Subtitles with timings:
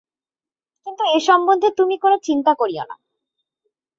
[0.87, 2.95] কিন্তু এ সম্বন্ধে তুমি কোনো চিন্তা করিয়ো না।